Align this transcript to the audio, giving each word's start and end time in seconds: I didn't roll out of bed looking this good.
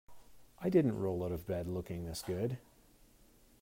I 0.57 0.69
didn't 0.71 0.97
roll 0.97 1.23
out 1.23 1.31
of 1.31 1.45
bed 1.45 1.67
looking 1.67 2.05
this 2.05 2.23
good. 2.25 2.57